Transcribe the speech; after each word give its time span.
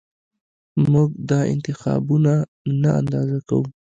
موږ 0.91 1.09
دا 1.29 1.39
انتخابونه 1.53 2.33
نه 2.81 2.89
اندازه 3.01 3.39
کوو 3.47 3.65